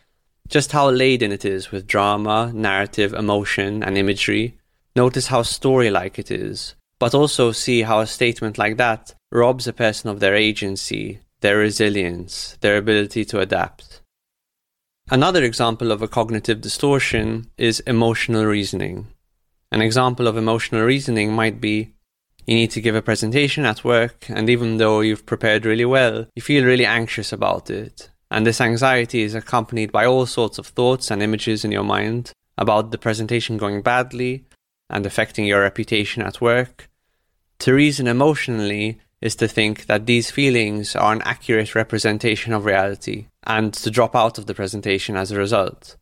just 0.49 0.73
how 0.73 0.89
laden 0.91 1.33
it 1.33 1.45
is 1.45 1.71
with 1.71 1.87
drama, 1.87 2.51
narrative, 2.55 3.13
emotion, 3.13 3.83
and 3.83 3.99
imagery. 3.99 4.57
Notice 4.95 5.27
how 5.27 5.43
story 5.43 5.91
like 5.91 6.19
it 6.19 6.31
is, 6.31 6.75
but 6.99 7.15
also 7.15 7.53
see 7.53 7.83
how 7.83 8.01
a 8.01 8.07
statement 8.07 8.57
like 8.57 8.77
that 8.79 9.15
robs 9.31 9.67
a 9.67 9.73
person 9.73 10.09
of 10.09 10.21
their 10.21 10.35
agency, 10.35 11.21
their 11.41 11.59
resilience, 11.59 12.57
their 12.61 12.77
ability 12.77 13.25
to 13.27 13.41
adapt. 13.41 14.01
Another 15.11 15.45
example 15.45 15.93
of 15.93 16.03
a 16.03 16.09
cognitive 16.09 16.61
distortion 16.61 17.51
is 17.57 17.81
emotional 17.81 18.45
reasoning. 18.45 19.07
An 19.71 19.81
example 19.81 20.27
of 20.27 20.37
emotional 20.37 20.83
reasoning 20.83 21.33
might 21.33 21.61
be 21.61 21.95
you 22.47 22.55
need 22.55 22.71
to 22.73 22.81
give 22.81 22.95
a 22.95 23.03
presentation 23.03 23.65
at 23.65 23.85
work, 23.85 24.27
and 24.29 24.49
even 24.49 24.77
though 24.77 25.01
you've 25.01 25.27
prepared 25.27 25.67
really 25.67 25.85
well, 25.85 26.27
you 26.37 26.43
feel 26.43 26.65
really 26.65 26.87
anxious 26.87 27.33
about 27.33 27.71
it. 27.71 28.11
And 28.31 28.47
this 28.47 28.61
anxiety 28.61 29.23
is 29.23 29.35
accompanied 29.35 29.91
by 29.91 30.07
all 30.07 30.27
sorts 30.27 30.59
of 30.59 30.67
thoughts 30.69 31.11
and 31.11 31.23
images 31.23 31.65
in 31.65 31.73
your 31.73 31.85
mind 31.85 32.33
about 32.57 32.91
the 32.91 32.99
presentation 32.99 33.57
going 33.57 33.83
badly 33.83 34.47
and 34.89 35.05
affecting 35.05 35.45
your 35.45 35.61
reputation 35.61 36.23
at 36.23 36.41
work. 36.41 36.89
To 37.61 37.75
reason 37.75 38.07
emotionally 38.07 39.01
is 39.21 39.37
to 39.37 39.49
think 39.49 39.87
that 39.87 40.07
these 40.07 40.31
feelings 40.31 40.95
are 40.95 41.13
an 41.13 41.23
accurate 41.25 41.75
representation 41.75 42.53
of 42.53 42.65
reality 42.65 43.27
and 43.45 43.73
to 43.75 43.91
drop 43.91 44.15
out 44.15 44.39
of 44.39 44.47
the 44.47 44.55
presentation 44.55 45.17
as 45.17 45.31
a 45.31 45.39
result. 45.39 45.97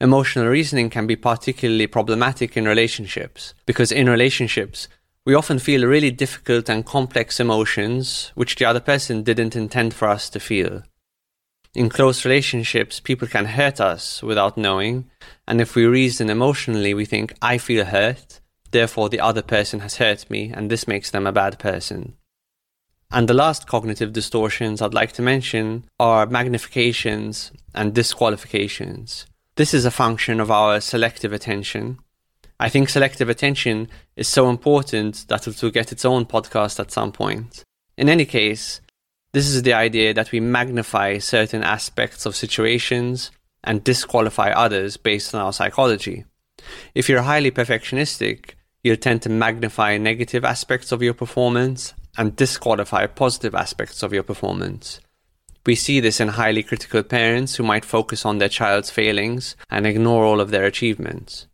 Emotional 0.00 0.46
reasoning 0.46 0.88
can 0.90 1.06
be 1.06 1.16
particularly 1.16 1.86
problematic 1.86 2.56
in 2.56 2.64
relationships 2.66 3.54
because 3.66 3.92
in 3.92 4.08
relationships, 4.08 4.88
we 5.26 5.34
often 5.34 5.58
feel 5.58 5.86
really 5.86 6.10
difficult 6.10 6.70
and 6.70 6.86
complex 6.86 7.38
emotions 7.38 8.32
which 8.34 8.56
the 8.56 8.64
other 8.64 8.80
person 8.80 9.22
didn't 9.22 9.54
intend 9.54 9.92
for 9.92 10.08
us 10.08 10.30
to 10.30 10.40
feel. 10.40 10.82
In 11.74 11.88
close 11.88 12.24
relationships, 12.24 12.98
people 12.98 13.28
can 13.28 13.44
hurt 13.44 13.80
us 13.80 14.22
without 14.22 14.56
knowing, 14.56 15.08
and 15.46 15.60
if 15.60 15.76
we 15.76 15.84
reason 15.84 16.28
emotionally, 16.28 16.94
we 16.94 17.04
think, 17.04 17.34
I 17.40 17.58
feel 17.58 17.84
hurt, 17.84 18.40
therefore 18.72 19.08
the 19.08 19.20
other 19.20 19.42
person 19.42 19.80
has 19.80 19.98
hurt 19.98 20.28
me, 20.28 20.50
and 20.52 20.68
this 20.68 20.88
makes 20.88 21.10
them 21.10 21.26
a 21.26 21.32
bad 21.32 21.60
person. 21.60 22.16
And 23.12 23.28
the 23.28 23.34
last 23.34 23.66
cognitive 23.66 24.12
distortions 24.12 24.80
I'd 24.80 24.94
like 24.94 25.12
to 25.12 25.22
mention 25.22 25.84
are 25.98 26.26
magnifications 26.26 27.50
and 27.74 27.94
disqualifications. 27.94 29.26
This 29.56 29.74
is 29.74 29.84
a 29.84 29.90
function 29.90 30.40
of 30.40 30.50
our 30.50 30.80
selective 30.80 31.32
attention, 31.32 31.98
I 32.60 32.68
think 32.68 32.90
selective 32.90 33.30
attention 33.30 33.88
is 34.16 34.28
so 34.28 34.50
important 34.50 35.24
that 35.28 35.48
it 35.48 35.62
will 35.62 35.70
get 35.70 35.92
its 35.92 36.04
own 36.04 36.26
podcast 36.26 36.78
at 36.78 36.92
some 36.92 37.10
point. 37.10 37.64
In 37.96 38.10
any 38.10 38.26
case, 38.26 38.82
this 39.32 39.48
is 39.48 39.62
the 39.62 39.72
idea 39.72 40.12
that 40.12 40.30
we 40.30 40.40
magnify 40.40 41.16
certain 41.18 41.62
aspects 41.62 42.26
of 42.26 42.36
situations 42.36 43.30
and 43.64 43.82
disqualify 43.82 44.50
others 44.50 44.98
based 44.98 45.34
on 45.34 45.40
our 45.40 45.54
psychology. 45.54 46.26
If 46.94 47.08
you're 47.08 47.22
highly 47.22 47.50
perfectionistic, 47.50 48.50
you'll 48.84 48.96
tend 48.96 49.22
to 49.22 49.30
magnify 49.30 49.96
negative 49.96 50.44
aspects 50.44 50.92
of 50.92 51.02
your 51.02 51.14
performance 51.14 51.94
and 52.20 52.36
disqualify 52.36 53.06
positive 53.06 53.56
aspects 53.56 54.04
of 54.04 54.12
your 54.12 54.22
performance. 54.22 55.00
We 55.66 55.74
see 55.74 55.98
this 55.98 56.20
in 56.20 56.28
highly 56.28 56.62
critical 56.62 57.02
parents 57.02 57.56
who 57.56 57.64
might 57.64 57.84
focus 57.84 58.24
on 58.24 58.38
their 58.38 58.48
child's 58.48 58.90
failings 58.90 59.56
and 59.68 59.86
ignore 59.86 60.24
all 60.24 60.40
of 60.40 60.50
their 60.50 60.64
achievements 60.64 61.46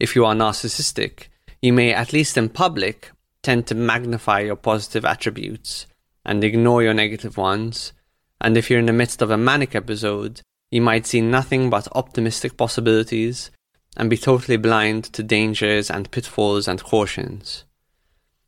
if 0.00 0.14
you 0.14 0.24
are 0.24 0.34
narcissistic, 0.34 1.28
you 1.62 1.72
may, 1.72 1.92
at 1.92 2.12
least 2.12 2.36
in 2.36 2.48
public, 2.48 3.10
tend 3.42 3.66
to 3.66 3.74
magnify 3.74 4.40
your 4.40 4.56
positive 4.56 5.04
attributes 5.04 5.86
and 6.24 6.42
ignore 6.42 6.82
your 6.82 6.94
negative 6.94 7.36
ones. 7.36 7.92
And 8.40 8.56
if 8.56 8.68
you're 8.68 8.80
in 8.80 8.86
the 8.86 8.92
midst 8.92 9.22
of 9.22 9.30
a 9.30 9.38
manic 9.38 9.74
episode, 9.74 10.40
you 10.70 10.82
might 10.82 11.06
see 11.06 11.20
nothing 11.20 11.70
but 11.70 11.88
optimistic 11.92 12.56
possibilities 12.56 13.50
and 13.96 14.10
be 14.10 14.16
totally 14.16 14.56
blind 14.56 15.04
to 15.04 15.22
dangers 15.22 15.90
and 15.90 16.10
pitfalls 16.10 16.66
and 16.66 16.82
cautions. 16.82 17.64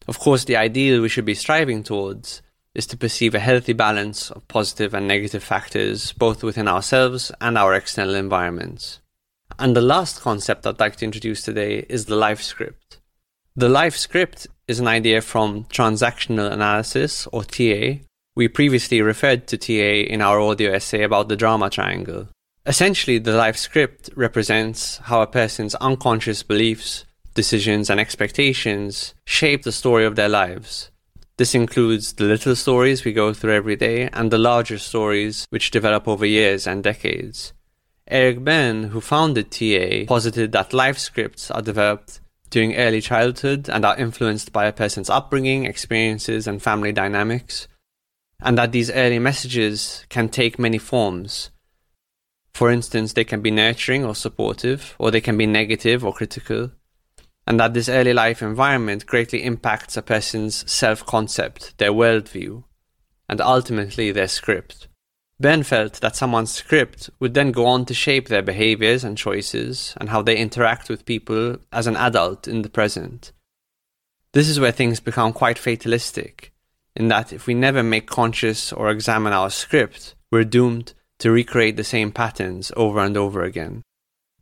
Of 0.08 0.18
course, 0.18 0.44
the 0.44 0.56
ideal 0.56 1.00
we 1.00 1.08
should 1.08 1.24
be 1.24 1.34
striving 1.34 1.82
towards 1.82 2.42
is 2.74 2.86
to 2.86 2.96
perceive 2.96 3.34
a 3.34 3.40
healthy 3.40 3.72
balance 3.72 4.30
of 4.30 4.46
positive 4.48 4.92
and 4.94 5.08
negative 5.08 5.42
factors 5.42 6.12
both 6.12 6.44
within 6.44 6.68
ourselves 6.68 7.32
and 7.40 7.56
our 7.56 7.74
external 7.74 8.14
environments. 8.14 9.00
And 9.58 9.74
the 9.74 9.80
last 9.80 10.20
concept 10.20 10.66
I'd 10.66 10.78
like 10.78 10.96
to 10.96 11.06
introduce 11.06 11.42
today 11.42 11.86
is 11.88 12.04
the 12.04 12.16
life 12.16 12.42
script. 12.42 13.00
The 13.56 13.70
life 13.70 13.96
script 13.96 14.46
is 14.68 14.80
an 14.80 14.86
idea 14.86 15.22
from 15.22 15.64
transactional 15.64 16.52
analysis, 16.52 17.26
or 17.32 17.42
TA. 17.42 18.02
We 18.34 18.48
previously 18.48 19.00
referred 19.00 19.46
to 19.46 19.56
TA 19.56 20.12
in 20.12 20.20
our 20.20 20.38
audio 20.38 20.72
essay 20.72 21.02
about 21.02 21.28
the 21.28 21.36
drama 21.36 21.70
triangle. 21.70 22.28
Essentially, 22.66 23.18
the 23.18 23.32
life 23.32 23.56
script 23.56 24.10
represents 24.14 24.98
how 24.98 25.22
a 25.22 25.26
person's 25.26 25.74
unconscious 25.76 26.42
beliefs, 26.42 27.05
decisions, 27.36 27.88
and 27.88 28.00
expectations 28.00 29.14
shape 29.24 29.62
the 29.62 29.70
story 29.70 30.04
of 30.04 30.16
their 30.16 30.28
lives. 30.28 30.90
This 31.36 31.54
includes 31.54 32.14
the 32.14 32.24
little 32.24 32.56
stories 32.56 33.04
we 33.04 33.12
go 33.12 33.32
through 33.32 33.52
every 33.54 33.76
day 33.76 34.08
and 34.12 34.30
the 34.30 34.38
larger 34.38 34.78
stories 34.78 35.46
which 35.50 35.70
develop 35.70 36.08
over 36.08 36.26
years 36.26 36.66
and 36.66 36.82
decades. 36.82 37.52
Eric 38.08 38.42
Berne, 38.42 38.84
who 38.84 39.00
founded 39.00 39.50
TA, 39.50 40.06
posited 40.06 40.52
that 40.52 40.72
life 40.72 40.98
scripts 40.98 41.50
are 41.50 41.62
developed 41.62 42.20
during 42.50 42.76
early 42.76 43.00
childhood 43.00 43.68
and 43.68 43.84
are 43.84 43.96
influenced 43.96 44.52
by 44.52 44.64
a 44.64 44.72
person's 44.72 45.10
upbringing, 45.10 45.66
experiences, 45.66 46.46
and 46.46 46.62
family 46.62 46.92
dynamics, 46.92 47.68
and 48.40 48.56
that 48.56 48.72
these 48.72 48.90
early 48.90 49.18
messages 49.18 50.06
can 50.08 50.28
take 50.28 50.58
many 50.58 50.78
forms. 50.78 51.50
For 52.54 52.70
instance, 52.70 53.12
they 53.12 53.24
can 53.24 53.42
be 53.42 53.50
nurturing 53.50 54.04
or 54.04 54.14
supportive, 54.14 54.96
or 54.98 55.10
they 55.10 55.20
can 55.20 55.36
be 55.36 55.46
negative 55.46 56.02
or 56.02 56.14
critical, 56.14 56.70
and 57.46 57.60
that 57.60 57.74
this 57.74 57.88
early 57.88 58.12
life 58.12 58.42
environment 58.42 59.06
greatly 59.06 59.44
impacts 59.44 59.96
a 59.96 60.02
person's 60.02 60.70
self 60.70 61.04
concept, 61.06 61.76
their 61.78 61.92
worldview, 61.92 62.64
and 63.28 63.40
ultimately 63.40 64.10
their 64.10 64.28
script. 64.28 64.88
Berne 65.38 65.62
felt 65.62 66.00
that 66.00 66.16
someone's 66.16 66.50
script 66.50 67.10
would 67.20 67.34
then 67.34 67.52
go 67.52 67.66
on 67.66 67.84
to 67.84 67.94
shape 67.94 68.28
their 68.28 68.42
behaviors 68.42 69.04
and 69.04 69.18
choices 69.18 69.94
and 69.98 70.08
how 70.08 70.22
they 70.22 70.36
interact 70.36 70.88
with 70.88 71.04
people 71.04 71.58
as 71.70 71.86
an 71.86 71.96
adult 71.96 72.48
in 72.48 72.62
the 72.62 72.70
present. 72.70 73.32
This 74.32 74.48
is 74.48 74.58
where 74.58 74.72
things 74.72 74.98
become 74.98 75.32
quite 75.32 75.58
fatalistic, 75.58 76.52
in 76.94 77.08
that 77.08 77.32
if 77.32 77.46
we 77.46 77.54
never 77.54 77.82
make 77.82 78.06
conscious 78.06 78.72
or 78.72 78.90
examine 78.90 79.34
our 79.34 79.50
script, 79.50 80.14
we're 80.32 80.44
doomed 80.44 80.94
to 81.18 81.30
recreate 81.30 81.76
the 81.76 81.84
same 81.84 82.12
patterns 82.12 82.72
over 82.76 83.00
and 83.00 83.16
over 83.16 83.42
again. 83.42 83.82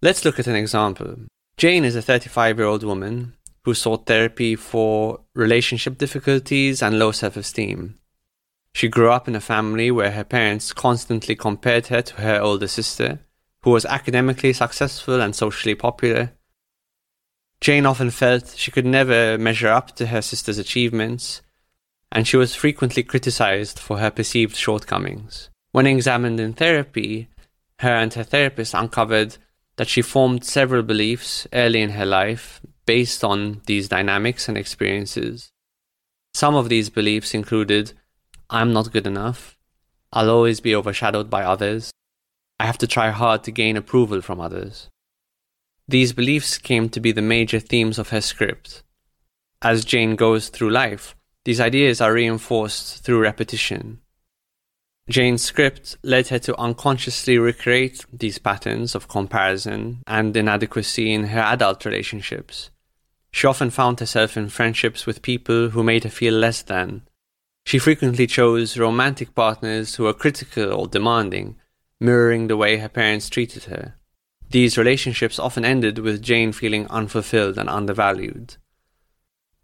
Let's 0.01 0.25
look 0.25 0.39
at 0.39 0.47
an 0.47 0.57
example. 0.57 1.17
Jane 1.57 1.85
is 1.85 1.95
a 1.95 2.03
35 2.03 2.59
year 2.59 2.67
old 2.67 2.83
woman 2.83 3.35
who 3.65 3.75
sought 3.75 4.07
therapy 4.07 4.57
for 4.57 5.21
relationship 5.35 5.99
difficulties 5.99 6.83
and 6.83 6.99
low 6.99 7.13
self 7.13 7.37
esteem. 7.37 7.99
She 8.75 8.89
grew 8.89 9.11
up 9.11 9.29
in 9.29 9.37
a 9.37 9.41
family 9.41 9.91
where 9.93 10.11
her 10.11 10.25
parents 10.25 10.73
constantly 10.73 11.37
compared 11.37 11.87
her 11.87 12.03
to 12.03 12.15
her 12.17 12.41
older 12.41 12.67
sister, 12.67 13.21
who 13.63 13.71
was 13.71 13.87
academically 13.87 14.53
successful 14.53 15.21
and 15.21 15.35
socially 15.35 15.77
popular. 15.77 16.33
Jane 17.61 17.87
often 17.87 18.11
felt 18.11 18.57
she 18.57 18.73
could 18.73 18.85
never 18.85 19.39
measure 19.39 19.69
up 19.69 19.95
to 19.97 20.07
her 20.07 20.21
sister's 20.21 20.59
achievements, 20.59 21.41
and 22.11 22.27
she 22.27 22.37
was 22.37 22.57
frequently 22.57 23.05
criticized 23.05 23.79
for 23.79 23.99
her 23.99 24.11
perceived 24.11 24.57
shortcomings. 24.57 25.51
When 25.71 25.87
examined 25.87 26.41
in 26.41 26.53
therapy, 26.53 27.29
her 27.79 27.95
and 27.95 28.13
her 28.15 28.25
therapist 28.25 28.75
uncovered 28.75 29.39
that 29.77 29.89
she 29.89 30.03
formed 30.03 30.45
several 30.45 30.83
beliefs 30.83 31.47
early 31.53 31.81
in 31.83 31.91
her 31.91 32.07
life 32.07 32.61
based 32.87 33.25
on 33.25 33.63
these 33.67 33.89
dynamics 33.89 34.49
and 34.49 34.57
experiences. 34.57 35.51
Some 36.33 36.55
of 36.55 36.69
these 36.69 36.91
beliefs 36.91 37.35
included 37.35 37.93
I'm 38.51 38.73
not 38.73 38.93
good 38.93 39.07
enough, 39.07 39.57
I'll 40.13 40.31
always 40.31 40.61
be 40.61 40.75
overshadowed 40.75 41.31
by 41.31 41.43
others, 41.43 41.91
I 42.61 42.67
have 42.67 42.79
to 42.79 42.87
try 42.87 43.11
hard 43.11 43.43
to 43.45 43.51
gain 43.51 43.77
approval 43.77 44.21
from 44.21 44.41
others. 44.41 44.89
These 45.89 46.13
beliefs 46.13 46.57
came 46.57 46.89
to 46.91 47.01
be 47.01 47.13
the 47.13 47.23
major 47.23 47.61
themes 47.61 47.99
of 47.99 48.11
her 48.11 48.21
script. 48.21 48.83
As 49.61 49.85
Jane 49.85 50.15
goes 50.15 50.49
through 50.49 50.71
life, 50.71 51.17
these 51.45 51.61
ideas 51.61 52.01
are 52.01 52.13
reinforced 52.13 53.05
through 53.05 53.21
repetition. 53.21 54.01
Jane's 55.09 55.43
script 55.43 55.99
led 56.03 56.29
her 56.29 56.39
to 56.39 56.59
unconsciously 56.59 57.37
recreate 57.37 58.07
these 58.11 58.39
patterns 58.39 58.95
of 58.95 59.07
comparison 59.07 60.03
and 60.07 60.35
inadequacy 60.35 61.13
in 61.13 61.25
her 61.25 61.41
adult 61.41 61.85
relationships. 61.85 62.71
She 63.31 63.47
often 63.47 63.69
found 63.69 64.01
herself 64.01 64.35
in 64.37 64.49
friendships 64.49 65.05
with 65.05 65.21
people 65.21 65.71
who 65.71 65.83
made 65.83 66.05
her 66.05 66.11
feel 66.11 66.33
less 66.33 66.63
than. 66.63 67.03
She 67.67 67.79
frequently 67.79 68.27
chose 68.27 68.79
romantic 68.79 69.35
partners 69.35 69.97
who 69.97 70.05
were 70.05 70.15
critical 70.15 70.73
or 70.73 70.87
demanding, 70.87 71.57
mirroring 72.01 72.49
the 72.49 72.57
way 72.57 72.79
her 72.79 72.89
parents 72.89 73.29
treated 73.29 73.65
her. 73.65 73.97
These 74.49 74.79
relationships 74.79 75.39
often 75.39 75.67
ended 75.67 75.99
with 75.99 76.23
Jane 76.23 76.53
feeling 76.53 76.87
unfulfilled 76.89 77.59
and 77.59 77.69
undervalued. 77.69 78.57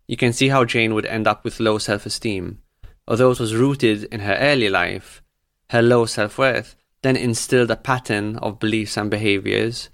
You 0.07 0.19
can 0.19 0.35
see 0.35 0.49
how 0.49 0.65
Jane 0.67 0.95
would 0.95 1.07
end 1.07 1.27
up 1.27 1.45
with 1.45 1.61
low 1.61 1.79
self 1.79 2.05
esteem. 2.05 2.61
Although 3.09 3.31
it 3.31 3.41
was 3.41 3.55
rooted 3.55 4.05
in 4.05 4.21
her 4.21 4.35
early 4.35 4.69
life, 4.69 5.23
her 5.71 5.83
low 5.83 6.05
self 6.05 6.37
worth 6.37 6.75
then 7.03 7.17
instilled 7.17 7.71
a 7.71 7.77
pattern 7.77 8.37
of 8.39 8.59
beliefs 8.59 8.97
and 8.97 9.11
behaviors, 9.11 9.89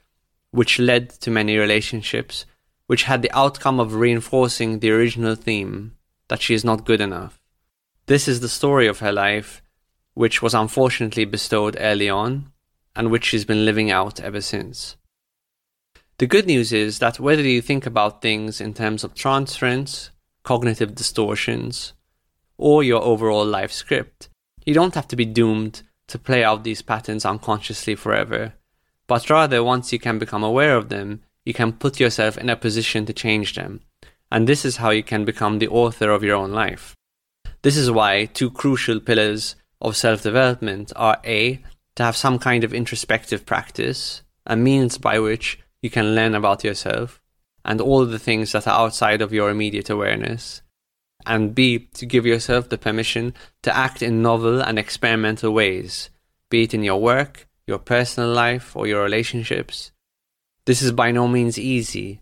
which 0.51 0.79
led 0.79 1.11
to 1.11 1.31
many 1.31 1.57
relationships, 1.57 2.45
which 2.87 3.05
had 3.05 3.23
the 3.23 3.31
outcome 3.37 3.79
of 3.79 3.95
reinforcing 3.95 4.79
the 4.79 4.91
original 4.91 5.35
theme 5.35 5.95
that 6.29 6.43
she 6.43 6.55
is 6.55 6.65
not 6.65 6.85
good 6.85 7.01
enough. 7.01 7.39
This 8.07 8.27
is 8.27 8.41
the 8.41 8.49
story 8.49 8.87
of 8.87 9.01
her 9.01 9.13
life, 9.13 9.63
which 10.15 10.41
was 10.43 10.55
unfortunately 10.55 11.25
bestowed 11.25 11.77
early 11.79 12.09
on, 12.09 12.51
and 12.97 13.11
which 13.11 13.27
she's 13.27 13.45
been 13.45 13.65
living 13.65 13.91
out 13.91 14.19
ever 14.21 14.41
since. 14.41 14.97
The 16.19 16.27
good 16.27 16.47
news 16.47 16.73
is 16.73 16.99
that 17.01 17.21
whether 17.21 17.43
you 17.43 17.61
think 17.61 17.85
about 17.85 18.23
things 18.23 18.61
in 18.61 18.73
terms 18.73 19.05
of 19.05 19.15
transference, 19.15 20.11
cognitive 20.43 20.95
distortions, 20.95 21.93
or 22.57 22.83
your 22.83 23.03
overall 23.03 23.45
life 23.45 23.73
script, 23.73 24.31
you 24.67 24.75
don't 24.75 24.95
have 24.95 25.09
to 25.09 25.17
be 25.17 25.25
doomed 25.25 25.83
to 26.09 26.19
play 26.19 26.45
out 26.45 26.65
these 26.65 26.83
patterns 26.83 27.25
unconsciously 27.25 27.95
forever, 27.95 28.53
but 29.07 29.31
rather 29.31 29.63
once 29.63 29.93
you 29.93 29.99
can 29.99 30.19
become 30.19 30.43
aware 30.43 30.77
of 30.77 30.89
them, 30.89 31.23
you 31.45 31.55
can 31.55 31.73
put 31.73 32.01
yourself 32.01 32.37
in 32.37 32.51
a 32.51 32.57
position 32.57 33.07
to 33.07 33.13
change 33.13 33.55
them. 33.55 33.81
And 34.31 34.49
this 34.49 34.65
is 34.65 34.79
how 34.79 34.91
you 34.91 35.05
can 35.05 35.25
become 35.25 35.59
the 35.59 35.69
author 35.69 36.11
of 36.11 36.25
your 36.25 36.37
own 36.37 36.51
life. 36.51 36.95
This 37.63 37.77
is 37.77 37.91
why 37.91 38.27
two 38.27 38.51
crucial 38.51 39.01
pillars 39.01 39.55
of 39.81 39.97
self 39.97 40.23
development 40.23 40.93
are 40.97 41.21
A, 41.25 41.63
to 41.95 42.03
have 42.03 42.17
some 42.17 42.39
kind 42.39 42.65
of 42.65 42.75
introspective 42.75 43.47
practice, 43.47 44.23
a 44.45 44.57
means 44.57 44.99
by 44.99 45.19
which 45.19 45.61
you 45.81 45.91
can 45.91 46.15
learn 46.15 46.35
about 46.35 46.65
yourself 46.65 47.21
and 47.65 47.81
all 47.81 48.05
the 48.05 48.19
things 48.19 48.53
that 48.53 48.67
are 48.67 48.81
outside 48.81 49.23
of 49.23 49.33
your 49.33 49.51
immediate 49.51 49.91
awareness, 49.91 50.63
and 51.27 51.55
B, 51.55 51.89
to 51.95 52.07
give 52.07 52.25
yourself 52.25 52.69
the 52.69 52.79
permission 52.79 53.35
to 53.63 53.77
act 53.77 54.03
in 54.03 54.23
novel 54.23 54.61
and 54.61 54.79
experimental 54.79 55.53
ways, 55.53 56.11
be 56.49 56.63
it 56.63 56.75
in 56.75 56.85
your 56.85 57.01
work, 57.01 57.47
your 57.67 57.79
personal 57.79 58.31
life, 58.31 58.77
or 58.77 58.87
your 58.87 59.03
relationships. 59.03 59.91
This 60.65 60.83
is 60.83 60.93
by 60.93 61.11
no 61.11 61.29
means 61.29 61.59
easy, 61.59 62.21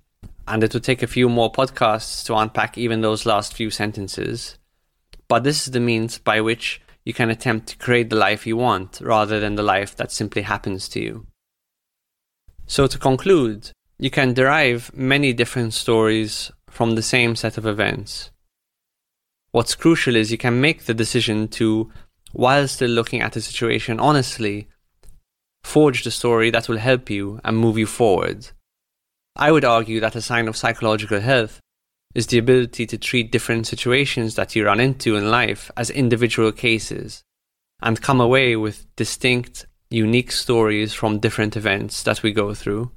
and 0.48 0.62
it 0.64 0.72
would 0.74 0.84
take 0.84 1.02
a 1.02 1.06
few 1.06 1.28
more 1.28 1.52
podcasts 1.52 2.24
to 2.26 2.34
unpack 2.34 2.76
even 2.76 3.00
those 3.00 3.26
last 3.26 3.54
few 3.54 3.70
sentences. 3.70 4.58
But 5.28 5.44
this 5.44 5.66
is 5.66 5.72
the 5.72 5.80
means 5.80 6.18
by 6.18 6.40
which 6.40 6.80
you 7.04 7.12
can 7.12 7.30
attempt 7.30 7.68
to 7.68 7.76
create 7.76 8.10
the 8.10 8.16
life 8.16 8.46
you 8.46 8.56
want 8.56 9.00
rather 9.02 9.38
than 9.40 9.54
the 9.54 9.62
life 9.62 9.94
that 9.96 10.12
simply 10.12 10.42
happens 10.42 10.88
to 10.90 11.00
you. 11.00 11.26
So, 12.66 12.86
to 12.86 12.98
conclude, 12.98 13.70
you 13.98 14.10
can 14.10 14.32
derive 14.32 14.90
many 14.94 15.32
different 15.32 15.74
stories 15.74 16.50
from 16.68 16.94
the 16.94 17.02
same 17.02 17.36
set 17.36 17.58
of 17.58 17.66
events. 17.66 18.30
What's 19.54 19.76
crucial 19.76 20.16
is 20.16 20.32
you 20.32 20.36
can 20.36 20.60
make 20.60 20.86
the 20.86 20.94
decision 20.94 21.46
to, 21.60 21.88
while 22.32 22.66
still 22.66 22.90
looking 22.90 23.20
at 23.20 23.34
the 23.34 23.40
situation 23.40 24.00
honestly, 24.00 24.66
forge 25.62 26.02
the 26.02 26.10
story 26.10 26.50
that 26.50 26.68
will 26.68 26.78
help 26.78 27.08
you 27.08 27.40
and 27.44 27.56
move 27.56 27.78
you 27.78 27.86
forward. 27.86 28.48
I 29.36 29.52
would 29.52 29.64
argue 29.64 30.00
that 30.00 30.16
a 30.16 30.20
sign 30.20 30.48
of 30.48 30.56
psychological 30.56 31.20
health 31.20 31.60
is 32.16 32.26
the 32.26 32.38
ability 32.38 32.84
to 32.86 32.98
treat 32.98 33.30
different 33.30 33.68
situations 33.68 34.34
that 34.34 34.56
you 34.56 34.66
run 34.66 34.80
into 34.80 35.14
in 35.14 35.30
life 35.30 35.70
as 35.76 35.88
individual 35.88 36.50
cases 36.50 37.22
and 37.80 38.02
come 38.02 38.20
away 38.20 38.56
with 38.56 38.92
distinct, 38.96 39.66
unique 39.88 40.32
stories 40.32 40.92
from 40.92 41.20
different 41.20 41.56
events 41.56 42.02
that 42.02 42.24
we 42.24 42.32
go 42.32 42.54
through. 42.54 42.90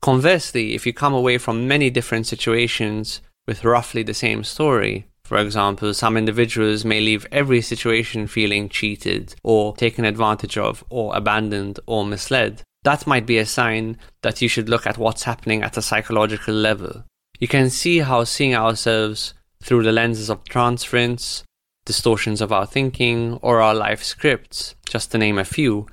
Conversely, 0.00 0.76
if 0.76 0.86
you 0.86 0.92
come 0.92 1.12
away 1.12 1.38
from 1.38 1.66
many 1.66 1.90
different 1.90 2.28
situations 2.28 3.20
with 3.48 3.64
roughly 3.64 4.04
the 4.04 4.14
same 4.14 4.44
story, 4.44 5.08
for 5.24 5.38
example, 5.38 5.94
some 5.94 6.18
individuals 6.18 6.84
may 6.84 7.00
leave 7.00 7.26
every 7.32 7.62
situation 7.62 8.26
feeling 8.26 8.68
cheated 8.68 9.34
or 9.42 9.74
taken 9.74 10.04
advantage 10.04 10.58
of 10.58 10.84
or 10.90 11.16
abandoned 11.16 11.80
or 11.86 12.04
misled. 12.04 12.62
That 12.82 13.06
might 13.06 13.24
be 13.24 13.38
a 13.38 13.46
sign 13.46 13.96
that 14.20 14.42
you 14.42 14.48
should 14.48 14.68
look 14.68 14.86
at 14.86 14.98
what's 14.98 15.22
happening 15.22 15.62
at 15.62 15.78
a 15.78 15.82
psychological 15.82 16.54
level. 16.54 17.04
You 17.40 17.48
can 17.48 17.70
see 17.70 18.00
how 18.00 18.24
seeing 18.24 18.54
ourselves 18.54 19.32
through 19.62 19.84
the 19.84 19.92
lenses 19.92 20.28
of 20.28 20.44
transference, 20.44 21.42
distortions 21.86 22.42
of 22.42 22.52
our 22.52 22.66
thinking, 22.66 23.38
or 23.40 23.62
our 23.62 23.74
life 23.74 24.02
scripts, 24.02 24.74
just 24.86 25.10
to 25.12 25.18
name 25.18 25.38
a 25.38 25.44
few, 25.44 25.86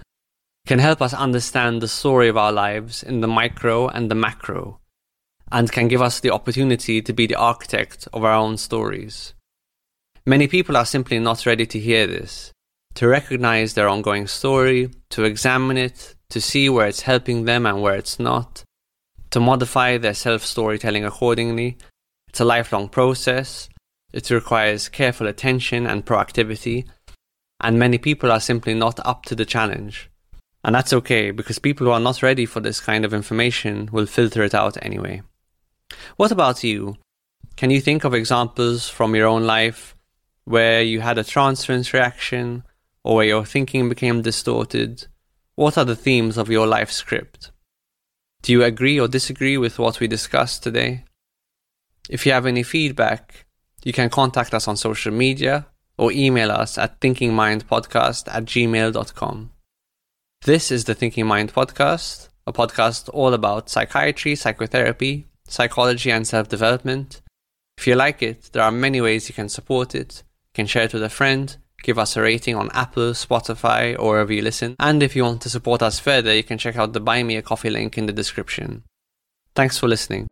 can 0.68 0.80
help 0.80 1.02
us 1.02 1.14
understand 1.14 1.82
the 1.82 1.88
story 1.88 2.28
of 2.28 2.36
our 2.36 2.52
lives 2.52 3.02
in 3.02 3.22
the 3.22 3.28
micro 3.28 3.88
and 3.88 4.12
the 4.12 4.16
macro 4.16 4.81
and 5.52 5.72
can 5.72 5.88
give 5.88 6.02
us 6.02 6.20
the 6.20 6.32
opportunity 6.32 7.02
to 7.02 7.14
be 7.14 7.28
the 7.28 7.36
architect 7.36 8.08
of 8.14 8.24
our 8.24 8.34
own 8.34 8.58
stories. 8.58 9.34
Many 10.26 10.48
people 10.48 10.78
are 10.78 10.86
simply 10.86 11.20
not 11.20 11.46
ready 11.46 11.66
to 11.66 11.80
hear 11.80 12.08
this, 12.08 12.52
to 12.96 13.08
recognize 13.08 13.74
their 13.74 13.90
ongoing 13.90 14.28
story, 14.28 14.92
to 15.10 15.24
examine 15.24 15.78
it, 15.78 16.16
to 16.30 16.40
see 16.40 16.70
where 16.70 16.88
it's 16.88 17.02
helping 17.02 17.46
them 17.46 17.66
and 17.66 17.82
where 17.82 17.96
it's 17.96 18.20
not, 18.20 18.64
to 19.32 19.40
modify 19.40 19.98
their 19.98 20.14
self 20.14 20.46
storytelling 20.46 21.04
accordingly. 21.04 21.78
It's 22.30 22.40
a 22.40 22.46
lifelong 22.46 22.88
process. 22.88 23.68
It 24.14 24.30
requires 24.30 24.90
careful 24.90 25.28
attention 25.28 25.88
and 25.88 26.06
proactivity, 26.06 26.86
and 27.60 27.80
many 27.80 27.98
people 27.98 28.32
are 28.32 28.40
simply 28.40 28.74
not 28.74 29.00
up 29.06 29.26
to 29.26 29.36
the 29.36 29.46
challenge. 29.46 30.10
And 30.64 30.76
that's 30.76 30.94
okay 30.94 31.32
because 31.32 31.60
people 31.60 31.88
who 31.88 31.94
are 31.94 32.00
not 32.00 32.22
ready 32.22 32.46
for 32.46 32.60
this 32.60 32.80
kind 32.80 33.04
of 33.04 33.14
information 33.14 33.90
will 33.92 34.06
filter 34.06 34.44
it 34.44 34.54
out 34.54 34.78
anyway. 34.82 35.24
What 36.18 36.32
about 36.32 36.64
you? 36.64 36.98
Can 37.56 37.70
you 37.70 37.82
think 37.82 38.04
of 38.04 38.14
examples 38.14 38.90
from 38.90 39.16
your 39.16 39.28
own 39.28 39.46
life 39.46 39.96
where 40.46 40.82
you 40.82 41.02
had 41.02 41.18
a 41.18 41.24
transference 41.24 41.94
reaction 41.94 42.64
or 43.04 43.18
where 43.18 43.26
your 43.26 43.46
thinking 43.46 43.90
became 43.90 44.22
distorted? 44.22 45.08
What 45.56 45.78
are 45.78 45.86
the 45.86 45.96
themes 45.96 46.38
of 46.38 46.50
your 46.50 46.68
life 46.68 46.92
script? 46.92 47.52
Do 48.42 48.52
you 48.52 48.64
agree 48.64 49.00
or 49.00 49.08
disagree 49.08 49.58
with 49.58 49.78
what 49.78 50.00
we 50.00 50.08
discussed 50.08 50.64
today? 50.64 51.04
If 52.10 52.26
you 52.26 52.32
have 52.32 52.46
any 52.46 52.64
feedback, 52.64 53.46
you 53.84 53.94
can 53.94 54.10
contact 54.10 54.54
us 54.54 54.68
on 54.68 54.78
social 54.78 55.14
media 55.14 55.68
or 55.98 56.12
email 56.12 56.52
us 56.52 56.78
at 56.78 57.00
thinkingmindpodcast 57.00 58.28
at 58.34 58.46
gmail.com. 58.46 59.52
This 60.44 60.72
is 60.72 60.86
the 60.86 60.96
Thinking 60.96 61.28
Mind 61.28 61.54
Podcast, 61.54 62.30
a 62.48 62.52
podcast 62.52 63.10
all 63.14 63.36
about 63.36 63.70
psychiatry, 63.70 64.36
psychotherapy, 64.36 65.28
psychology, 65.52 66.12
and 66.12 66.26
self 66.26 66.50
development. 66.50 67.22
If 67.78 67.88
you 67.88 67.96
like 67.96 68.22
it, 68.22 68.50
there 68.54 68.64
are 68.64 68.72
many 68.72 69.02
ways 69.02 69.28
you 69.28 69.36
can 69.36 69.50
support 69.50 69.96
it. 69.96 70.24
You 70.54 70.56
can 70.56 70.68
share 70.68 70.84
it 70.84 70.94
with 70.94 71.04
a 71.04 71.10
friend, 71.10 71.56
give 71.84 71.98
us 71.98 72.16
a 72.16 72.22
rating 72.22 72.56
on 72.56 72.70
Apple, 72.74 73.12
Spotify, 73.14 73.98
or 73.98 74.12
wherever 74.12 74.34
you 74.34 74.42
listen. 74.42 74.76
And 74.80 75.02
if 75.02 75.16
you 75.16 75.24
want 75.24 75.42
to 75.42 75.50
support 75.50 75.82
us 75.82 76.00
further, 76.00 76.34
you 76.34 76.44
can 76.44 76.58
check 76.58 76.78
out 76.78 76.94
the 76.94 77.00
Buy 77.00 77.24
Me 77.24 77.38
a 77.38 77.42
Coffee 77.42 77.70
link 77.70 77.98
in 77.98 78.06
the 78.06 78.14
description. 78.14 78.84
Thanks 79.56 79.78
for 79.78 79.88
listening. 79.88 80.28